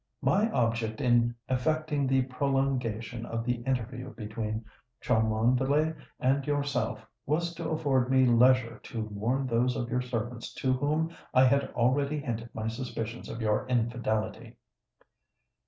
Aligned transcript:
My 0.23 0.49
object 0.49 0.99
in 0.99 1.35
effecting 1.47 2.07
the 2.07 2.23
prolongation 2.23 3.23
of 3.23 3.45
the 3.45 3.57
interview 3.67 4.11
between 4.15 4.65
Cholmondeley 4.99 5.93
and 6.19 6.43
yourself, 6.47 7.05
was 7.27 7.53
to 7.53 7.69
afford 7.69 8.09
me 8.09 8.25
leisure 8.25 8.79
to 8.79 9.03
warn 9.03 9.45
those 9.45 9.75
of 9.75 9.91
your 9.91 10.01
servants 10.01 10.55
to 10.55 10.73
whom 10.73 11.11
I 11.35 11.43
had 11.43 11.69
already 11.75 12.17
hinted 12.19 12.49
my 12.55 12.67
suspicions 12.67 13.29
of 13.29 13.41
your 13.43 13.67
infidelity." 13.67 14.55